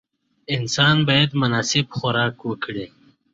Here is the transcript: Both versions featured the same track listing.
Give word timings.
Both 0.47 0.57
versions 0.57 0.75
featured 1.05 1.31
the 1.33 1.63
same 1.63 1.85
track 1.87 2.43
listing. 2.43 3.15